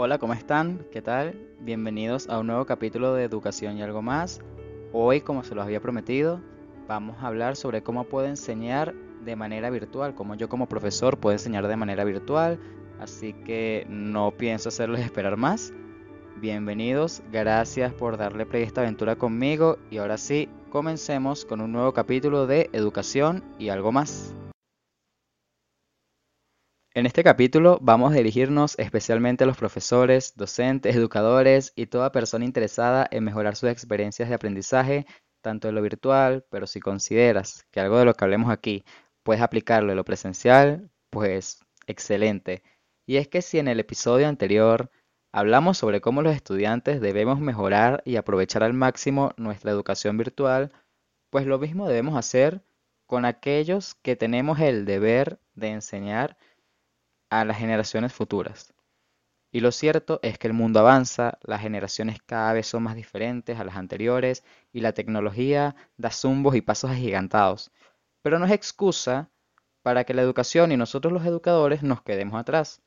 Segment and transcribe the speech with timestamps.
[0.00, 0.86] Hola, ¿cómo están?
[0.92, 1.34] ¿Qué tal?
[1.58, 4.40] Bienvenidos a un nuevo capítulo de Educación y algo más.
[4.92, 6.40] Hoy, como se los había prometido,
[6.86, 11.32] vamos a hablar sobre cómo puedo enseñar de manera virtual, cómo yo como profesor puedo
[11.32, 12.60] enseñar de manera virtual.
[13.00, 15.72] Así que no pienso hacerles esperar más.
[16.36, 21.72] Bienvenidos, gracias por darle play a esta aventura conmigo y ahora sí, comencemos con un
[21.72, 24.32] nuevo capítulo de Educación y algo más.
[26.98, 32.44] En este capítulo vamos a dirigirnos especialmente a los profesores, docentes, educadores y toda persona
[32.44, 35.06] interesada en mejorar sus experiencias de aprendizaje,
[35.40, 38.84] tanto en lo virtual, pero si consideras que algo de lo que hablemos aquí
[39.22, 42.64] puedes aplicarlo en lo presencial, pues excelente.
[43.06, 44.90] Y es que si en el episodio anterior
[45.30, 50.72] hablamos sobre cómo los estudiantes debemos mejorar y aprovechar al máximo nuestra educación virtual,
[51.30, 52.64] pues lo mismo debemos hacer
[53.06, 56.36] con aquellos que tenemos el deber de enseñar
[57.30, 58.74] a las generaciones futuras.
[59.50, 63.58] Y lo cierto es que el mundo avanza, las generaciones cada vez son más diferentes
[63.58, 67.70] a las anteriores y la tecnología da zumbos y pasos agigantados.
[68.22, 69.30] Pero no es excusa
[69.82, 72.82] para que la educación y nosotros los educadores nos quedemos atrás.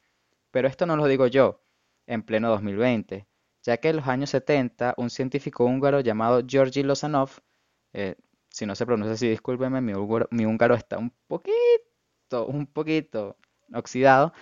[0.52, 1.64] Pero esto no lo digo yo,
[2.06, 3.28] en pleno 2020,
[3.64, 7.32] ya que en los años 70 un científico húngaro llamado Georgi Lozanov,
[7.94, 8.16] eh,
[8.50, 9.94] si no se pronuncia así, discúlpeme, mi
[10.32, 13.38] mi húngaro está un poquito, un poquito
[13.74, 14.34] oxidado,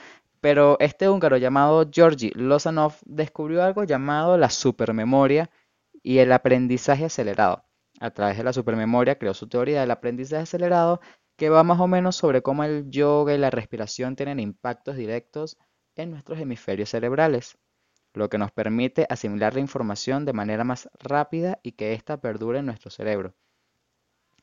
[0.41, 5.49] pero este húngaro llamado Georgi Lozanov descubrió algo llamado la supermemoria
[6.01, 7.63] y el aprendizaje acelerado.
[7.99, 11.01] A través de la supermemoria creó su teoría del aprendizaje acelerado
[11.35, 15.57] que va más o menos sobre cómo el yoga y la respiración tienen impactos directos
[15.95, 17.57] en nuestros hemisferios cerebrales,
[18.13, 22.59] lo que nos permite asimilar la información de manera más rápida y que ésta perdure
[22.59, 23.35] en nuestro cerebro.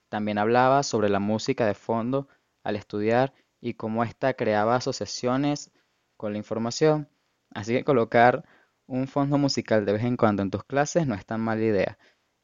[0.09, 2.29] También hablaba sobre la música de fondo
[2.63, 5.73] al estudiar y cómo ésta creaba asociaciones
[6.17, 7.09] con la información.
[7.51, 8.45] Así que colocar
[8.87, 11.99] un fondo musical de vez en cuando en tus clases no es tan mala idea.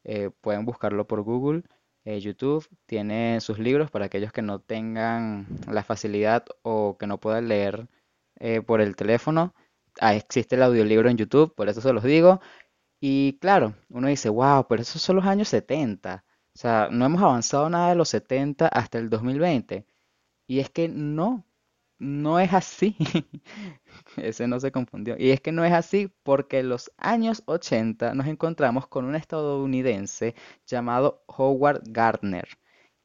[0.04, 1.62] Eh, pueden buscarlo por Google.
[2.04, 7.19] Eh, YouTube tiene sus libros para aquellos que no tengan la facilidad o que no
[7.20, 7.88] puedan leer
[8.41, 9.54] eh, por el teléfono.
[10.00, 12.41] Ah, existe el audiolibro en YouTube, por eso se los digo.
[13.00, 16.25] Y claro, uno dice, wow, pero esos son los años 70.
[16.54, 19.87] O sea, no hemos avanzado nada de los 70 hasta el 2020.
[20.52, 21.46] Y es que no,
[21.98, 22.94] no es así.
[24.18, 25.16] Ese no se confundió.
[25.18, 29.14] Y es que no es así porque en los años 80 nos encontramos con un
[29.14, 30.34] estadounidense
[30.66, 32.46] llamado Howard Gardner,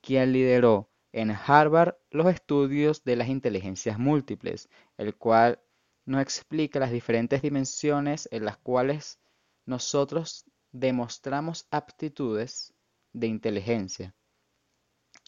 [0.02, 5.62] quien lideró en Harvard los estudios de las inteligencias múltiples, el cual
[6.04, 9.22] nos explica las diferentes dimensiones en las cuales
[9.66, 10.44] nosotros
[10.74, 12.74] demostramos aptitudes
[13.14, 14.14] de inteligencia.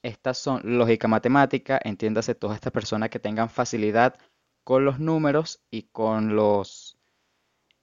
[0.01, 4.15] Estas son lógica matemática, entiéndase todas estas personas que tengan facilidad
[4.63, 6.97] con los números y con los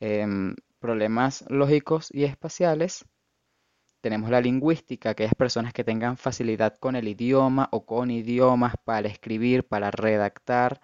[0.00, 3.04] em, problemas lógicos y espaciales.
[4.00, 9.08] Tenemos la lingüística, aquellas personas que tengan facilidad con el idioma o con idiomas para
[9.08, 10.80] escribir, para redactar.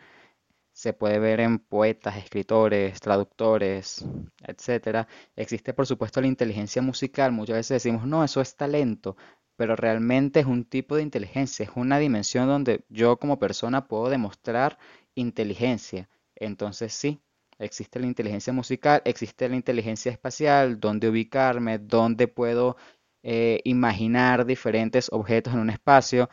[0.72, 4.04] Se puede ver en poetas, escritores, traductores,
[4.46, 5.06] etc.
[5.36, 7.32] Existe, por supuesto, la inteligencia musical.
[7.32, 9.16] Muchas veces decimos, no, eso es talento
[9.56, 14.08] pero realmente es un tipo de inteligencia, es una dimensión donde yo como persona puedo
[14.08, 14.78] demostrar
[15.14, 16.08] inteligencia.
[16.36, 17.20] Entonces sí,
[17.58, 22.76] existe la inteligencia musical, existe la inteligencia espacial, donde ubicarme, donde puedo
[23.22, 26.28] eh, imaginar diferentes objetos en un espacio.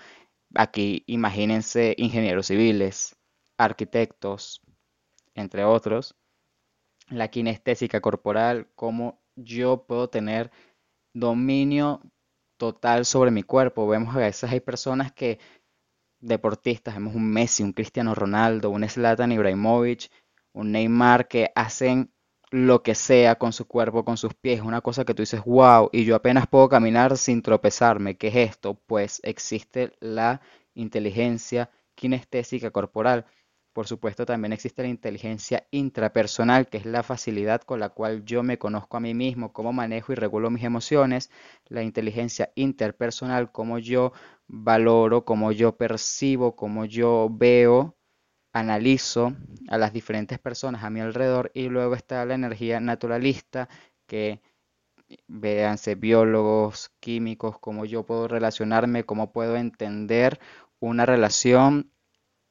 [0.56, 3.16] Aquí imagínense ingenieros civiles,
[3.58, 4.62] arquitectos,
[5.36, 6.16] entre otros.
[7.10, 10.52] La kinestésica corporal, cómo yo puedo tener
[11.14, 12.02] dominio
[12.60, 13.88] total sobre mi cuerpo.
[13.88, 15.40] Vemos a veces hay personas que,
[16.20, 20.12] deportistas, vemos un Messi, un Cristiano Ronaldo, un Zlatan Ibrahimovic,
[20.54, 22.14] un Neymar que hacen
[22.52, 25.90] lo que sea con su cuerpo, con sus pies, una cosa que tú dices, wow,
[25.92, 28.18] y yo apenas puedo caminar sin tropezarme.
[28.18, 28.76] ¿Qué es esto?
[28.88, 30.42] Pues existe la
[30.74, 33.26] inteligencia kinestésica corporal.
[33.74, 38.44] Por supuesto, también existe la inteligencia intrapersonal, que es la facilidad con la cual yo
[38.44, 41.30] me conozco a mí mismo, cómo manejo y regulo mis emociones.
[41.68, 44.12] La inteligencia interpersonal, cómo yo
[44.48, 47.96] valoro, cómo yo percibo, cómo yo veo,
[48.54, 49.36] analizo
[49.70, 51.52] a las diferentes personas a mi alrededor.
[51.54, 53.70] Y luego está la energía naturalista,
[54.08, 54.42] que
[55.28, 60.40] véanse biólogos, químicos, cómo yo puedo relacionarme, cómo puedo entender
[60.80, 61.92] una relación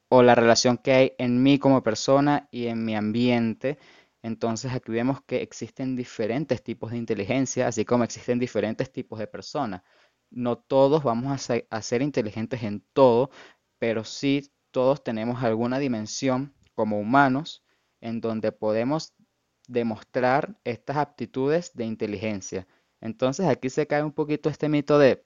[0.08, 3.78] o la relación que hay en mí como persona y en mi ambiente.
[4.22, 9.26] Entonces aquí vemos que existen diferentes tipos de inteligencia, así como existen diferentes tipos de
[9.26, 9.82] personas.
[10.30, 13.30] No todos vamos a ser, a ser inteligentes en todo,
[13.78, 17.64] pero sí todos tenemos alguna dimensión como humanos
[18.00, 19.14] en donde podemos
[19.66, 22.66] demostrar estas aptitudes de inteligencia.
[23.00, 25.24] Entonces aquí se cae un poquito este mito de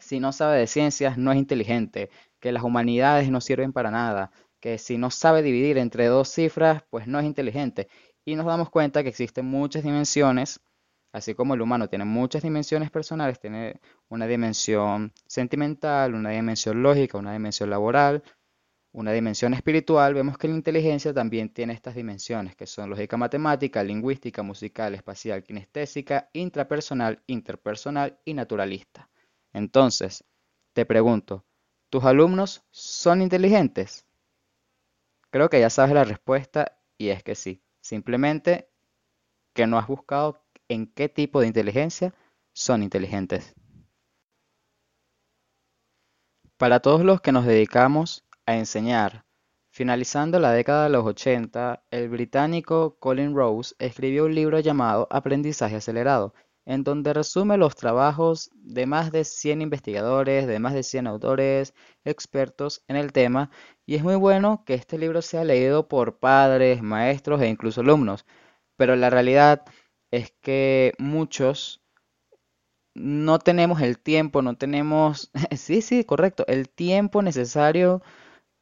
[0.00, 2.10] si no sabe de ciencias no es inteligente,
[2.40, 6.82] que las humanidades no sirven para nada, que si no sabe dividir entre dos cifras,
[6.90, 7.88] pues no es inteligente.
[8.24, 10.60] Y nos damos cuenta que existen muchas dimensiones,
[11.12, 17.18] así como el humano tiene muchas dimensiones personales, tiene una dimensión sentimental, una dimensión lógica,
[17.18, 18.22] una dimensión laboral,
[18.92, 23.84] una dimensión espiritual, vemos que la inteligencia también tiene estas dimensiones, que son lógica matemática,
[23.84, 29.09] lingüística, musical, espacial, kinestésica, intrapersonal, interpersonal y naturalista.
[29.52, 30.24] Entonces,
[30.72, 31.44] te pregunto,
[31.90, 34.06] ¿tus alumnos son inteligentes?
[35.30, 37.62] Creo que ya sabes la respuesta y es que sí.
[37.80, 38.70] Simplemente
[39.54, 42.14] que no has buscado en qué tipo de inteligencia
[42.52, 43.54] son inteligentes.
[46.56, 49.24] Para todos los que nos dedicamos a enseñar,
[49.70, 55.76] finalizando la década de los 80, el británico Colin Rose escribió un libro llamado Aprendizaje
[55.76, 56.34] Acelerado,
[56.70, 61.74] en donde resume los trabajos de más de 100 investigadores, de más de 100 autores,
[62.04, 63.50] expertos en el tema,
[63.86, 68.24] y es muy bueno que este libro sea leído por padres, maestros e incluso alumnos,
[68.76, 69.64] pero la realidad
[70.12, 71.82] es que muchos
[72.94, 78.00] no tenemos el tiempo, no tenemos, sí, sí, correcto, el tiempo necesario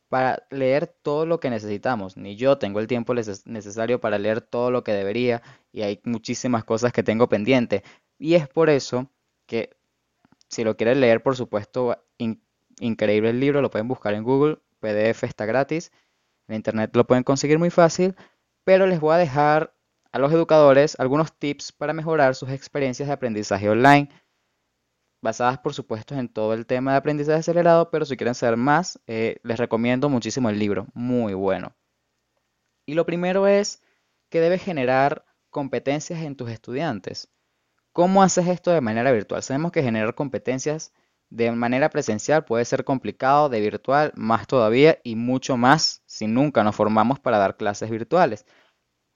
[0.08, 2.16] para leer todo lo que necesitamos.
[2.16, 6.64] Ni yo tengo el tiempo necesario para leer todo lo que debería y hay muchísimas
[6.64, 7.84] cosas que tengo pendiente.
[8.18, 9.10] Y es por eso
[9.46, 9.76] que
[10.48, 11.96] si lo quieren leer, por supuesto,
[12.80, 15.92] increíble el libro, lo pueden buscar en Google, PDF está gratis,
[16.46, 18.16] en Internet lo pueden conseguir muy fácil,
[18.64, 19.74] pero les voy a dejar
[20.10, 24.08] a los educadores algunos tips para mejorar sus experiencias de aprendizaje online
[25.20, 29.00] basadas por supuesto en todo el tema de aprendizaje acelerado, pero si quieren saber más,
[29.06, 31.74] eh, les recomiendo muchísimo el libro, muy bueno.
[32.86, 33.82] Y lo primero es
[34.30, 37.28] que debes generar competencias en tus estudiantes.
[37.92, 39.42] ¿Cómo haces esto de manera virtual?
[39.42, 40.92] Sabemos que generar competencias
[41.30, 46.64] de manera presencial puede ser complicado, de virtual más todavía y mucho más si nunca
[46.64, 48.46] nos formamos para dar clases virtuales.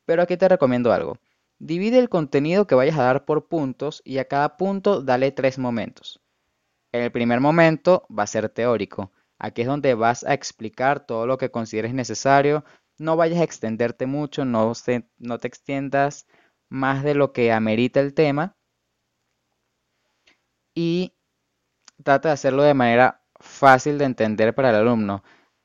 [0.04, 1.16] Pero aquí te recomiendo algo.
[1.64, 5.60] Divide el contenido que vayas a dar por puntos y a cada punto dale tres
[5.60, 6.20] momentos.
[6.90, 9.12] El primer momento va a ser teórico.
[9.38, 12.64] Aquí es donde vas a explicar todo lo que consideres necesario.
[12.98, 14.72] No vayas a extenderte mucho, no,
[15.18, 16.26] no te extiendas
[16.68, 18.56] más de lo que amerita el tema.
[20.74, 21.14] Y
[22.02, 25.22] trata de hacerlo de manera fácil de entender para el alumno.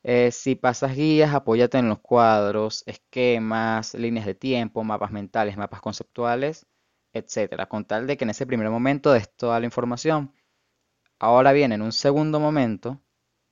[0.09, 5.81] Eh, si pasas guías, apóyate en los cuadros, esquemas, líneas de tiempo, mapas mentales, mapas
[5.81, 6.65] conceptuales,
[7.11, 10.33] etcétera, con tal de que en ese primer momento des toda la información.
[11.19, 13.01] Ahora bien, en un segundo momento,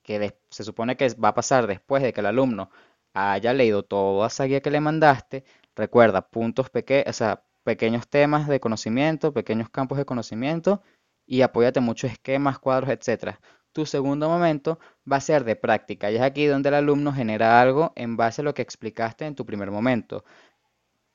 [0.04, 2.72] que se supone que va a pasar después de que el alumno
[3.14, 9.70] haya leído toda esa guía que le mandaste, recuerda puntos pequeños, temas de conocimiento, pequeños
[9.70, 10.84] campos de conocimiento
[11.26, 13.42] y apóyate muchos esquemas, cuadros, etcétera
[13.76, 14.80] tu segundo momento
[15.12, 18.40] va a ser de práctica y es aquí donde el alumno genera algo en base
[18.42, 20.24] a lo que explicaste en tu primer momento.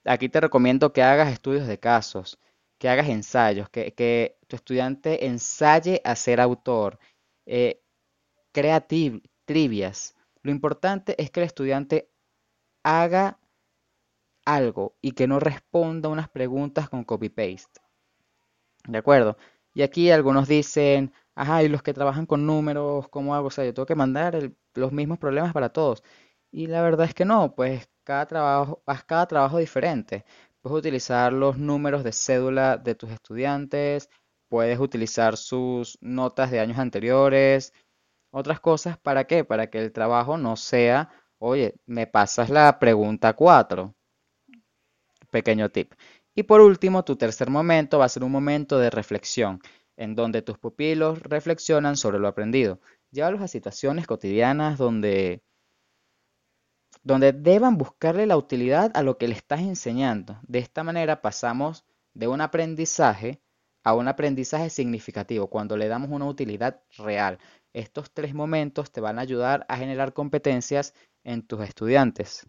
[0.05, 2.39] Aquí te recomiendo que hagas estudios de casos,
[2.77, 6.99] que hagas ensayos, que, tu estudiante ensaye a ser autor,
[7.47, 7.81] eh,
[9.47, 10.15] trivias.
[10.43, 12.11] Lo importante es que el estudiante
[12.83, 13.39] haga
[14.45, 17.81] algo y que no responda unas preguntas con copy-paste.
[18.87, 19.39] ¿De acuerdo?
[19.73, 23.47] Y aquí algunos dicen, ajá, y los que trabajan con números, ¿cómo hago?
[23.49, 26.03] O sea, yo tengo que mandar los mismos problemas para todos.
[26.53, 30.25] Y la verdad es que no, pues cada trabajo, haz cada trabajo diferente.
[30.61, 34.11] Puedes utilizar los números de cédula de tus estudiantes,
[34.49, 37.73] puedes utilizar sus notas de años anteriores,
[38.33, 39.45] otras cosas, ¿para qué?
[39.45, 43.95] Para que el trabajo no sea, oye, me pasas la pregunta 4.
[45.31, 45.95] Pequeño tip.
[46.35, 49.61] Y por último, tu tercer momento va a ser un momento de reflexión
[50.01, 52.81] en donde tus pupilos reflexionan sobre lo aprendido.
[53.11, 55.43] Llévalos a situaciones cotidianas donde,
[57.03, 60.41] donde deban buscarle la utilidad a lo que le estás enseñando.
[60.49, 63.43] De esta manera pasamos de un aprendizaje
[63.85, 67.39] a un aprendizaje significativo, cuando le damos una utilidad real.
[67.75, 72.47] Estos tres momentos te van a ayudar a generar competencias en tus estudiantes.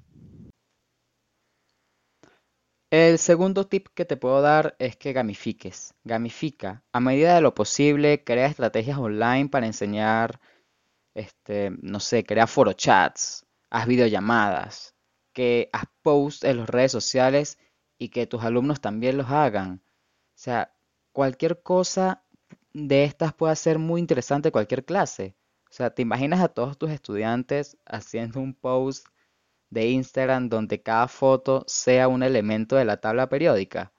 [2.91, 5.93] El segundo tip que te puedo dar es que gamifiques.
[6.03, 6.83] Gamifica.
[6.91, 10.41] A medida de lo posible, crea estrategias online para enseñar,
[11.13, 14.93] este, no sé, crea forochats, haz videollamadas,
[15.31, 17.57] que haz posts en las redes sociales
[17.97, 19.81] y que tus alumnos también los hagan.
[19.85, 20.75] O sea,
[21.13, 22.25] cualquier cosa
[22.73, 25.33] de estas puede ser muy interesante cualquier clase.
[25.69, 29.07] O sea, te imaginas a todos tus estudiantes haciendo un post
[29.71, 33.91] de Instagram donde cada foto sea un elemento de la tabla periódica.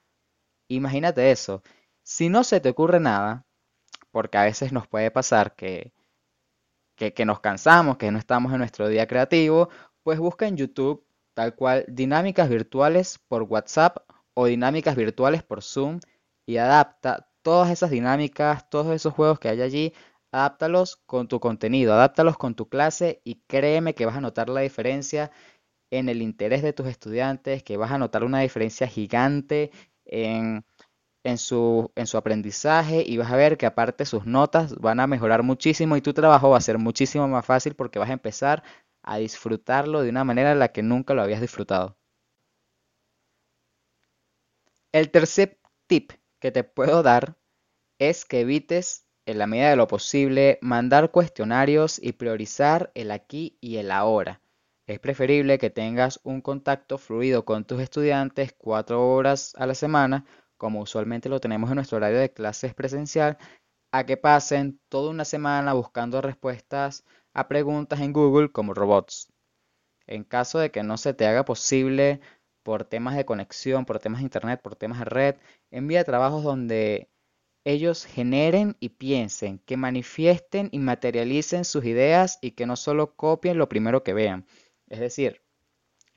[0.69, 1.63] Imagínate eso.
[2.03, 3.47] Si no se te ocurre nada,
[4.13, 5.93] porque a veces nos puede pasar que,
[6.97, 9.71] que, nos cansamos, que no estamos en nuestro día creativo,
[10.03, 13.99] pues busca en YouTube tal cual dinámicas virtuales por WhatsApp
[14.35, 16.01] o dinámicas virtuales por Zoom
[16.47, 19.95] y adapta todas esas dinámicas, todos esos juegos que hay allí,
[20.31, 24.61] adáptalos con tu contenido, adáptalos con tu clase y créeme que vas a notar la
[24.61, 25.31] diferencia
[25.93, 29.71] en el interés de tus estudiantes, que vas a notar una diferencia gigante
[30.07, 30.65] en,
[31.37, 35.97] su, su aprendizaje y vas a ver que aparte sus notas van a mejorar muchísimo
[35.97, 38.63] y tu trabajo va a ser muchísimo más fácil porque vas a empezar
[39.03, 41.97] a disfrutarlo de una manera en la que nunca lo habías disfrutado.
[44.91, 47.37] El tercer tip que te puedo dar
[47.99, 53.59] es que evites, en la medida de lo posible, mandar cuestionarios y priorizar el aquí
[53.63, 54.42] y el ahora.
[54.87, 60.25] Es preferible que tengas un contacto fluido con tus estudiantes cuatro horas a la semana,
[60.57, 63.39] como usualmente lo tenemos en nuestro horario de clases presencial,
[63.93, 69.33] a que pasen toda una semana buscando respuestas a preguntas en Google como robots.
[70.07, 72.21] En caso de que no se te haga posible
[72.63, 75.37] por temas de conexión, por temas de internet, por temas de red,
[75.71, 77.09] envía trabajos donde
[77.65, 83.59] ellos generen y piensen, que manifiesten y materialicen sus ideas y que no solo copien
[83.59, 84.47] lo primero que vean.
[84.93, 85.41] Es decir,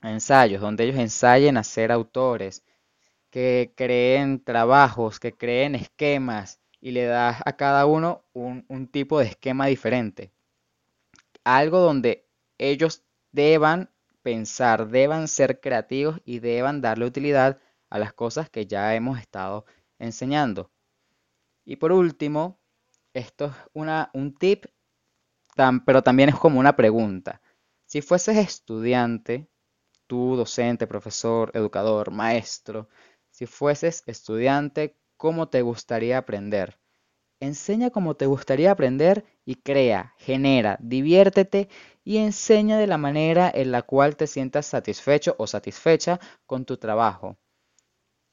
[0.02, 2.62] ensayos donde ellos ensayen a ser autores,
[3.30, 9.28] que creen trabajos, que creen esquemas y le das a cada uno un, tipo de
[9.28, 10.30] esquema diferente.
[11.42, 12.28] Algo donde
[12.58, 13.02] ellos
[13.32, 13.88] deban
[14.20, 19.64] pensar, deban ser creativos y deban darle utilidad a las cosas que ya hemos estado
[19.98, 20.70] enseñando.
[21.64, 22.60] Y por último,
[23.14, 24.66] esto es una, un tip,
[25.86, 27.40] pero también es como una pregunta.
[27.86, 29.48] Si fueses estudiante,
[30.06, 32.88] tú docente, profesor, educador, maestro,
[33.30, 36.78] si fueses estudiante, ¿cómo te gustaría aprender?
[37.40, 41.68] Enseña como te gustaría aprender y crea, genera, diviértete
[42.04, 46.78] y enseña de la manera en la cual te sientas satisfecho o satisfecha con tu
[46.78, 47.36] trabajo.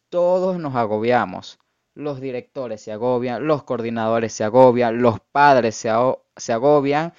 [0.10, 1.60] Todos nos agobiamos.
[1.94, 5.90] Los directores se agobian, los coordinadores se agobian, los padres se,
[6.38, 7.14] se agobian.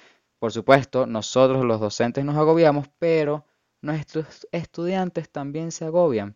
[0.45, 3.47] Por supuesto, nosotros los docentes nos agobiamos, pero
[3.81, 6.35] nuestros estudiantes también se agobian.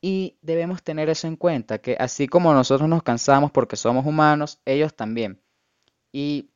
[0.00, 4.60] Y debemos tener eso en cuenta, que así como nosotros nos cansamos porque somos humanos,
[4.64, 5.40] ellos también.
[6.10, 6.50] Y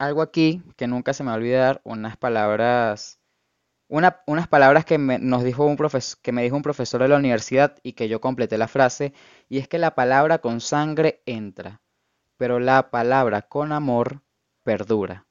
[0.00, 3.20] algo aquí que nunca se me va a olvidar, unas palabras,
[3.86, 5.76] unas palabras que me, dijo un
[6.22, 9.12] que me dijo un profesor de la universidad y que yo completé la frase,
[9.48, 11.82] y es que la palabra con sangre entra,
[12.36, 14.25] pero la palabra con amor
[14.66, 15.26] perdura.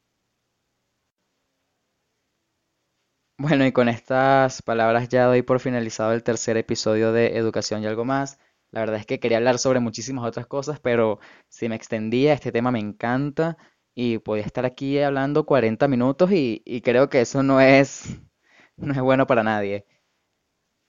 [3.37, 7.85] Bueno, y con estas palabras ya doy por finalizado el tercer episodio de Educación y
[7.85, 8.39] algo más.
[8.71, 12.53] La verdad es que quería hablar sobre muchísimas otras cosas, pero si me extendía, este
[12.53, 13.57] tema me encanta
[13.93, 18.17] y podía estar aquí hablando 40 minutos y, creo que eso no es,
[18.77, 19.85] no es bueno para nadie.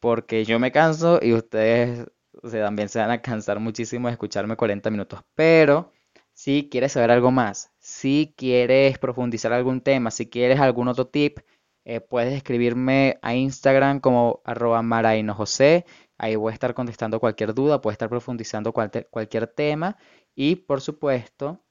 [0.01, 2.07] Porque yo me canso y ustedes
[2.53, 5.21] también se van a cansar muchísimo de escucharme 40 minutos.
[5.35, 5.93] Pero
[6.33, 11.39] si quieres saber algo más, si quieres profundizar algún tema, si quieres algún otro tip,
[11.85, 15.87] eh, puedes escribirme a Instagram como arroba marainojosé.
[16.19, 19.97] Ahí voy a estar contestando cualquier duda, puedo estar profundizando cualquier, tema.
[20.35, 21.65] Y por supuesto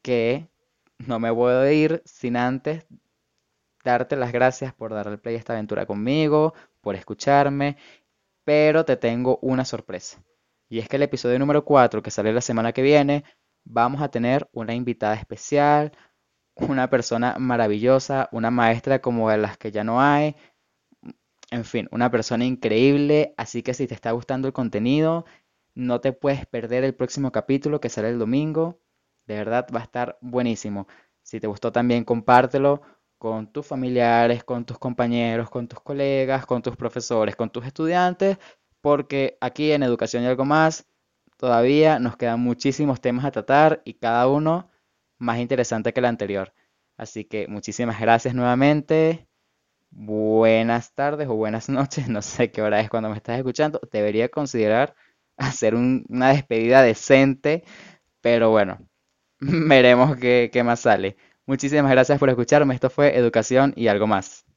[0.00, 0.46] que
[0.98, 2.86] no me voy a ir sin antes
[3.82, 7.76] darte las gracias por darle play esta aventura conmigo, por escucharme,
[8.44, 10.22] pero te tengo una sorpresa.
[10.68, 13.24] Y es que el episodio número 4, que sale la semana que viene,
[13.68, 15.92] vamos a tener una invitada especial,
[16.56, 20.36] una persona maravillosa, una maestra como de las que ya no hay,
[21.50, 25.24] en fin, una persona increíble, así que si te está gustando el contenido,
[25.74, 28.80] no te puedes perder el próximo capítulo que sale el domingo.
[29.26, 30.88] De verdad va a estar buenísimo.
[31.22, 32.82] Si te gustó también compártelo
[33.18, 38.38] con tus familiares, con tus compañeros, con tus colegas, con tus profesores, con tus estudiantes,
[38.80, 40.86] porque aquí en Educación y algo más
[41.38, 44.70] todavía nos quedan muchísimos temas a tratar y cada uno
[45.18, 46.52] más interesante que el anterior.
[46.98, 49.28] Así que muchísimas gracias nuevamente.
[49.90, 53.80] Buenas tardes o buenas noches, no sé qué hora es cuando me estás escuchando.
[53.92, 54.94] Debería considerar
[55.36, 57.64] hacer una despedida decente,
[58.20, 58.78] pero bueno,
[59.40, 61.16] veremos qué, más sale.
[61.46, 62.74] Muchísimas gracias por escucharme.
[62.74, 64.47] Esto fue Educación y algo más.